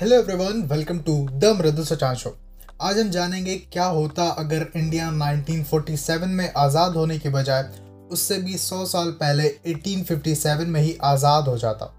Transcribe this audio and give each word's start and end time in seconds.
Hello 0.00 0.16
everyone 0.16 0.62
welcome 0.68 0.98
to 0.98 1.14
the 1.32 1.44
Mridu 1.56 1.82
Sachan 1.84 2.14
show 2.16 2.30
आज 2.82 2.98
हम 2.98 3.08
जानेंगे 3.10 3.56
क्या 3.72 3.84
होता 3.86 4.24
अगर 4.42 4.66
इंडिया 4.76 5.08
1947 5.12 6.26
में 6.28 6.52
आज़ाद 6.58 6.94
होने 6.96 7.18
के 7.18 7.28
बजाय 7.28 7.62
उससे 8.10 8.38
भी 8.38 8.56
100 8.56 8.86
साल 8.86 9.10
पहले 9.20 9.48
1857 9.68 10.64
में 10.66 10.80
ही 10.80 10.96
आज़ाद 11.02 11.48
हो 11.48 11.56
जाता। 11.58 11.92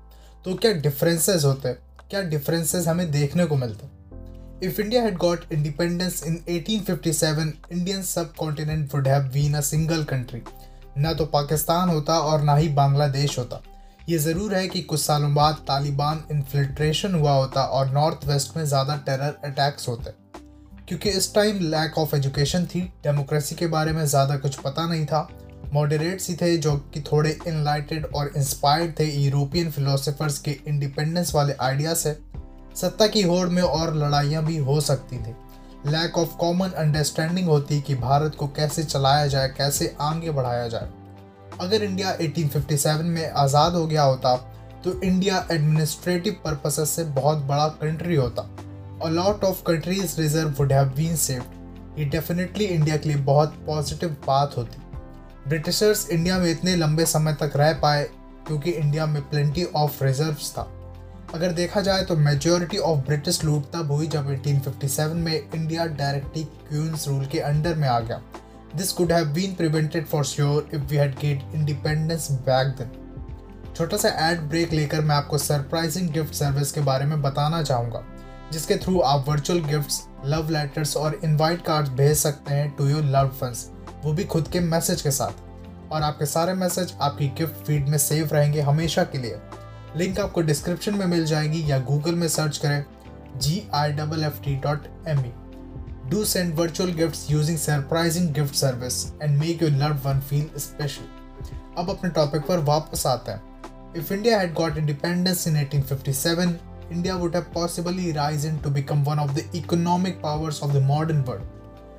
तो 0.45 0.55
क्या 0.55 0.71
डिफरेंसेस 0.79 1.45
होते 1.45 1.73
क्या 2.09 2.21
डिफरेंसेस 2.29 2.87
हमें 2.87 3.11
देखने 3.11 3.45
को 3.45 3.57
मिलते 3.57 4.67
if 4.67 4.81
India 4.81 5.03
had 5.03 5.17
got 5.17 5.45
independence 5.53 6.23
in 6.23 6.43
1857 6.49 7.51
Indian 7.71 8.01
subcontinent 8.39 8.93
would 8.95 9.07
have 9.07 9.29
been 9.33 9.53
a 9.53 9.61
single 9.69 10.03
country 10.13 10.41
ना 10.97 11.13
तो 11.13 11.25
पाकिस्तान 11.37 11.89
होता 11.89 12.19
और 12.21 12.41
ना 12.41 12.55
ही 12.55 12.69
बांग्लादेश 12.81 13.37
होता। 13.39 13.63
ये 14.09 14.17
ज़रूर 14.17 14.53
है 14.55 14.67
कि 14.67 14.81
कुछ 14.81 14.99
सालों 14.99 15.33
बाद 15.33 15.55
तालिबान 15.67 16.23
इन्फिल्ट्रेशन 16.31 17.15
हुआ 17.15 17.31
होता 17.31 17.63
और 17.63 17.89
नॉर्थ 17.89 18.25
वेस्ट 18.27 18.55
में 18.57 18.63
ज़्यादा 18.65 18.95
टेरर 18.95 19.35
अटैक्स 19.45 19.87
होते। 19.87 20.11
क्योंकि 20.87 21.09
इस 21.09 21.33
टाइम 21.35 21.59
लैक 21.61 21.97
ऑफ़ 21.97 22.15
एजुकेशन 22.15 22.65
थी 22.65 22.81
डेमोक्रेसी 23.03 23.55
के 23.55 23.67
बारे 23.67 23.91
में 23.91 24.05
ज़्यादा 24.05 24.37
कुछ 24.37 24.55
पता 24.55 24.87
नहीं 24.87 25.05
था। 25.05 25.27
मॉडरेट्स 25.73 26.29
ही 26.29 26.35
थे 26.35 26.55
जो 26.57 26.75
कि 26.93 27.01
थोड़े 27.01 27.37
इनलाइटेड 27.47 28.05
और 28.05 28.31
इंस्पायर्ड 28.37 28.99
थे 28.99 29.05
यूरोपियन 29.05 29.69
फिलोसफर्स 29.71 30.39
के 30.39 30.57
इंडिपेंडेंस 30.67 31.33
वाले 31.35 31.53
आइडिया 31.61 31.93
से। 31.93 32.17
सत्ता 32.75 33.07
की 33.07 33.21
होड़ 33.21 33.47
में 33.49 33.61
और 33.61 33.95
लड़ाइयाँ 33.95 34.43
भी 34.45 34.57
हो 34.57 34.79
सकती 34.81 35.17
थी। 35.17 35.35
लैक 35.87 36.17
ऑफ़ 36.17 36.35
कॉमन 36.37 36.69
अंडरस्टैंडिंग 36.77 37.47
होती 37.47 37.79
कि 37.81 37.95
भारत 37.95 38.35
को 38.35 38.47
कैसे 38.47 38.83
चलाया 38.83 39.27
जाए, 39.27 39.47
कैसे 39.47 39.95
आगे 40.01 40.31
बढ़ाया 40.31 40.67
जाए। 40.67 40.89
अगर 41.61 41.83
इंडिया 41.83 42.15
1857 42.17 43.01
में 43.05 43.31
आज़ाद 43.31 43.73
हो 43.73 43.85
गया 43.87 44.03
होता 44.03 44.35
तो 44.83 44.91
इंडिया 45.01 45.45
एडमिनिस्ट्रेटिव 45.51 46.35
पर्पसेस 46.45 46.89
से 46.89 47.03
बहुत 47.13 47.43
बड़ा 47.45 47.67
कंट्री 47.81 48.15
होता। 48.15 48.41
और 49.01 49.11
lot 49.11 49.43
of 49.43 49.61
countries 49.63 50.19
reserve 50.21 50.49
would 50.59 50.73
have 50.73 50.87
been 50.95 51.15
saved 51.17 51.99
ये 51.99 52.05
डेफिनेटली 52.07 52.65
इंडिया 52.65 52.97
के 52.97 53.09
लिए 53.09 53.17
बहुत 53.19 53.53
पॉजिटिव 53.67 54.15
बात 54.27 54.57
होती। 54.57 54.81
ब्रिटिशर्स 55.47 56.09
इंडिया 56.09 56.37
में 56.39 56.49
इतने 56.51 56.75
लंबे 56.75 57.05
समय 57.05 57.33
तक 57.33 57.53
रह 57.55 57.73
पाए, 57.73 58.03
क्योंकि 58.47 58.71
इंडिया 58.71 59.05
में 59.05 59.21
प्लेंटी 59.29 59.63
ऑफ़ 59.65 60.03
रिजर्व्स 60.03 60.51
था। 60.51 60.67
अगर 61.33 61.51
देखा 61.53 61.81
जाए 61.81 62.03
तो 62.03 62.15
मेजोरिटी 62.17 62.77
ऑफ़ 62.79 63.05
ब्रिटिश 63.07 63.43
लूट 63.43 63.71
तब 63.73 63.91
हुई 63.91 64.07
जब 64.07 64.29
1857 64.31 65.15
में 65.15 65.35
इंडिया 65.35 65.85
डायरेक्टली 65.87 66.43
क्वींस 66.43 67.07
रूल 67.07 67.25
के 67.25 67.39
अंडर 67.41 67.75
में 67.75 67.87
आ 67.87 67.99
गया। 67.99 68.21
This 68.75 68.91
could 68.93 69.11
have 69.11 69.33
been 69.33 69.55
prevented 69.55 70.05
for 70.07 70.23
sure 70.23 70.63
if 70.75 70.91
we 70.91 70.97
had 70.97 71.15
gained 71.21 71.55
independence 71.55 72.27
back 72.31 72.75
then. 72.77 72.91
छोटा 73.75 73.97
सा 73.97 74.09
एड 74.29 74.39
ब्रेक 74.41 74.73
लेकर 74.73 75.01
मैं 75.01 75.15
आपको 75.15 75.37
सरप्राइजिंग 75.37 76.09
गिफ्ट 76.09 76.33
सर्विस 76.33 76.71
के 76.71 76.81
बारे 76.81 77.05
में 77.05 77.21
बताना 77.21 77.61
चाहूँगा, 77.63 78.03
जिसके 78.53 78.75
थ्रू 78.77 78.99
आप 79.01 79.25
वर्चुअल 79.29 79.59
गिफ्ट्स 79.65 80.01
लव 80.25 80.49
लेटर्स 80.49 80.95
और 80.97 81.19
इनवाइट 81.23 81.65
कार्ड्स 81.65 81.89
भेज 81.91 82.17
सकते 82.17 82.53
हैं 82.53 82.69
टू 82.77 82.87
योर 82.87 83.03
लव 83.05 83.27
फंस 83.41 83.69
वो 84.03 84.13
भी 84.13 84.23
खुद 84.25 84.47
के 84.47 84.59
मैसेज 84.59 85.01
के 85.01 85.11
साथ। 85.11 85.91
और 85.93 86.01
आपके 86.01 86.25
सारे 86.25 86.53
मैसेज 86.53 86.93
आपकी 87.01 87.27
गिफ्ट 87.37 87.65
फ़ीड 87.67 87.89
में 87.89 87.97
सेव 87.97 88.29
रहेंगे 88.33 88.61
हमेशा 88.61 89.03
के 89.03 89.17
लिए। 89.17 89.39
लिंक 89.97 90.19
आपको 90.19 90.41
डिस्क्रिप्शन 90.41 90.95
में 90.95 91.05
मिल 91.05 91.25
जाएगी 91.25 91.69
या 91.71 91.79
गूगल 91.81 92.15
में 92.15 92.27
सर्च 92.29 92.57
करें 92.57 92.83
G 93.37 93.61
I 93.73 93.91
double 93.91 94.23
F 94.23 94.41
T 94.43 94.55
dot 94.55 94.87
M 95.07 95.19
E 95.19 95.31
Do 96.11 96.25
send 96.25 96.55
virtual 96.55 96.89
gifts 96.91 97.29
using 97.29 97.55
surprising 97.55 98.33
gift 98.33 98.53
service 98.53 99.13
and 99.21 99.39
make 99.39 99.61
your 99.61 99.69
loved 99.71 100.03
one 100.03 100.19
feel 100.21 100.47
special. 100.57 101.05
अब 101.77 101.89
अपने 101.89 102.09
टॉपिक 102.09 102.41
पर 102.47 102.59
वापस 102.69 103.05
आते 103.07 103.31
हैं 103.31 103.99
If 104.01 104.11
India 104.11 104.39
had 104.39 104.53
got 104.55 104.79
independence 104.81 105.45
in 105.47 105.55
1857, 105.55 106.59
India 106.91 107.17
would 107.17 107.35
have 107.35 107.47
possibly 107.53 108.11
risen 108.11 108.59
to 108.65 108.73
become 108.79 109.05
one 109.05 109.23
of 109.25 109.33
the 109.35 109.45
economic 109.61 110.21
powers 110.21 110.61
of 110.61 110.75
the 110.75 110.83
modern 110.89 111.23
world. 111.29 111.47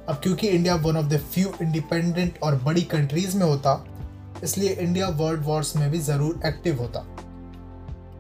अब 0.09 0.21
क्योंकि 0.23 0.49
India 0.49 0.75
one 0.85 0.97
of 0.97 1.07
the 1.07 1.21
few 1.33 1.53
independent 1.63 2.39
और 2.43 2.57
बड़ी 2.65 2.83
कंट्रीज़ 2.93 3.37
में 3.39 3.47
होता 3.47 3.75
इसलिए 4.45 4.71
इंडिया 4.71 5.09
वर्ल्ड 5.19 5.45
वॉर्स 5.45 5.77
में 5.77 5.91
भी 5.91 5.99
ज़रूर 6.03 6.41
एक्टिव 6.47 6.81
होता 6.83 7.07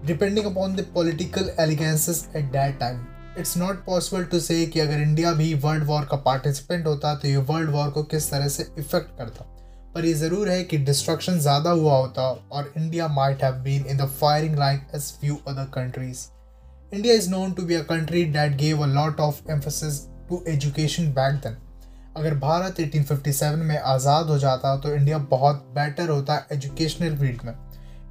depending 0.06 0.46
upon 0.46 0.76
the 0.76 0.86
political 0.94 1.52
allegiances 1.60 2.28
at 2.36 2.52
that 2.52 2.78
time 2.80 3.06
it's 3.38 3.56
not 3.56 3.84
possible 3.84 4.24
to 4.24 4.38
say 4.40 4.64
कि 4.66 4.80
अगर 4.80 5.00
इंडिया 5.00 5.32
भी 5.32 5.52
वर्ल्ड 5.54 5.84
वॉर 5.84 6.04
का 6.04 6.16
पार्टिसिपेंट 6.24 6.86
होता 6.86 7.14
तो 7.14 7.28
ये 7.28 7.36
वर्ल्ड 7.50 7.70
वॉर 7.70 7.90
को 7.90 8.02
किस 8.04 8.30
तरह 8.30 8.48
से 8.48 8.66
इफ़ेक्ट 8.78 9.16
करता? 9.18 9.44
पर 9.94 10.04
ये 10.04 10.12
ज़रूर 10.14 10.48
है 10.48 10.62
कि 10.64 10.78
डिस्ट्रक्शन 10.80 11.38
ज़्यादा 11.38 11.70
हुआ 11.70 11.96
होता 11.96 12.22
और 12.52 12.72
India 12.76 13.08
might 13.08 13.42
have 13.44 13.54
been 13.64 13.86
in 13.86 13.96
the 13.96 14.06
firing 14.20 14.58
line 14.58 14.80
as 14.94 15.10
few 15.20 15.36
other 15.48 15.64
countries 15.74 16.26
India 16.92 17.14
is 17.14 17.30
known 17.30 17.52
to 17.52 17.62
be 17.62 17.74
a 17.74 17.82
country 17.90 18.24
that 18.32 18.56
gave 18.56 18.82
a 18.82 18.86
lot 18.86 19.20
of 19.20 19.50
emphasis 19.50 20.00
to 20.28 20.42
education 20.48 21.12
back 21.12 21.40
then 21.42 21.56
अगर 22.16 22.34
भारत 22.38 22.80
1857 22.80 23.56
में 23.58 23.78
आज़ाद 23.78 24.26
हो 24.26 24.38
जाता 24.38 24.76
तो 24.76 24.94
इंडिया 24.94 25.18
बहुत 25.28 25.64
बेटर 25.74 26.08
होता 26.08 26.36
educational 26.52 27.16
field 27.18 27.44
में। 27.44 27.54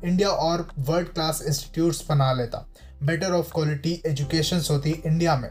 India 0.03 0.29
और 0.29 0.67
world 0.79 1.07
class 1.07 1.41
institutes 1.47 2.03
बना 2.09 2.31
लेता। 2.33 2.65
बेटर 3.01 3.31
ऑफ़ 3.31 3.51
क्वालिटी 3.53 4.01
एजुकेशन 4.05 4.61
होती 4.69 4.91
इंडिया 5.05 5.35
में 5.37 5.49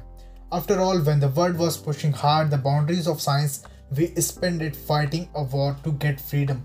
after 0.55 0.79
all 0.79 1.01
when 1.03 1.21
the 1.21 1.33
world 1.37 1.57
was 1.57 1.79
pushing 1.85 2.15
hard 2.17 2.51
the 2.51 2.61
boundaries 2.61 3.09
of 3.09 3.19
science 3.21 3.63
we 3.93 4.13
spend 4.21 4.63
it 4.63 4.77
fighting 4.89 5.25
a 5.37 5.43
war 5.53 5.77
to 5.85 5.93
get 6.05 6.21
freedom 6.21 6.63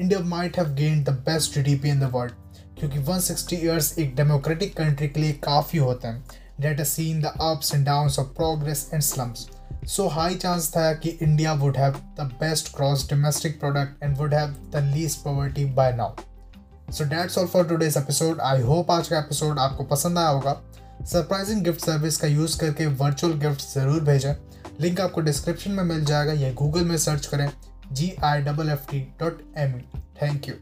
India 0.00 0.20
might 0.26 0.58
have 0.58 0.74
gain 0.74 1.02
the 1.04 1.10
best 1.26 1.54
G 1.54 1.62
D 1.62 1.74
P 1.74 1.88
in 1.88 2.00
the 2.00 2.10
world 2.14 2.32
क्योंकि 2.78 2.98
160 2.98 3.52
years 3.54 3.98
एक 3.98 4.14
democratic 4.16 4.76
country 4.76 5.08
के 5.08 5.20
लिए 5.20 5.32
काफ़ी 5.44 5.78
होते 5.78 6.08
हैं 6.08 6.24
that 6.60 6.80
a 6.80 6.84
seen 6.84 7.20
the 7.22 7.32
ups 7.42 7.74
and 7.74 7.84
downs 7.86 8.18
of 8.18 8.26
progress 8.36 8.88
and 8.94 9.02
slums 9.02 9.46
so 9.86 10.06
high 10.08 10.34
chance 10.36 10.70
था 10.70 10.92
कि 10.94 11.18
India 11.22 11.52
would 11.54 11.76
have 11.76 12.00
the 12.20 12.30
best 12.40 12.74
gross 12.76 13.08
domestic 13.10 13.58
product 13.60 14.02
and 14.02 14.16
would 14.18 14.34
have 14.34 14.54
the 14.72 14.90
least 14.94 15.24
poverty 15.24 15.64
by 15.74 15.92
now 15.96 16.25
so 16.88 17.04
that's 17.04 17.36
all 17.38 17.46
for 17.46 17.64
today's 17.68 17.96
episode 17.96 18.40
I 18.40 18.60
hope 18.62 18.90
आज 18.90 19.08
का 19.08 19.18
episode 19.18 19.58
आपको 19.58 19.84
पसंद 19.84 20.18
आया 20.18 20.28
होगा। 20.28 20.52
Surprising 21.02 21.62
gift 21.62 21.80
service 21.80 22.16
का 22.16 22.28
use 22.28 22.58
करके 22.58 22.86
वर्चुअल 23.00 23.32
गिफ्ट 23.38 23.60
ज़रूर 23.74 24.02
भेजें। 24.02 24.34
लिंक 24.80 25.00
आपको 25.00 25.20
डिस्क्रिप्शन 25.20 25.70
में 25.70 25.82
मिल 25.84 26.04
जाएगा। 26.04 26.32
या 26.32 26.52
गूगल 26.52 26.84
में 26.84 26.96
सर्च 26.96 27.26
करें। 27.26 27.50
G 27.92 28.12
I 28.24 28.42
double 28.42 28.70
F 28.70 28.90
T 28.90 29.00
dot 29.20 29.42
M 29.56 29.72
thank 30.22 30.48
you 30.48 30.54